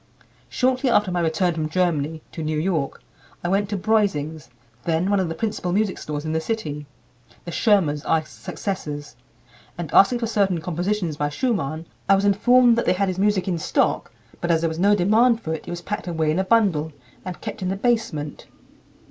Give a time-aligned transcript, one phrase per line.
[0.49, 3.03] Shortly after my return from Germany (to New York)
[3.43, 4.49] I went to Breusing's,
[4.83, 6.87] then one of the principal music stores in the city,
[7.45, 9.15] the Schirmers are his successors,
[9.77, 13.47] and asking for certain compositions by Schumann, I was informed that they had his music
[13.47, 16.39] in stock, but as there was no demand for it, it was packed away in
[16.39, 16.91] a bundle,
[17.23, 18.47] and kept in the basement."